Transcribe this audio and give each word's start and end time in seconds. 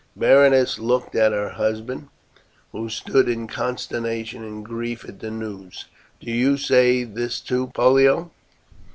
Berenice 0.15 0.79
looked 0.79 1.13
at 1.13 1.31
her 1.31 1.49
husband, 1.49 2.07
who 2.71 2.89
stood 2.89 3.29
in 3.29 3.45
consternation 3.45 4.43
and 4.43 4.65
grief 4.65 5.05
at 5.07 5.19
the 5.19 5.29
news. 5.29 5.85
"Do 6.19 6.31
you 6.31 6.57
say 6.57 7.03
this 7.03 7.39
too, 7.39 7.67
Pollio?" 7.67 8.31